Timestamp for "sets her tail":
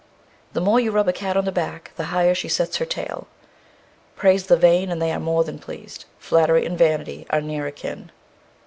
2.49-3.27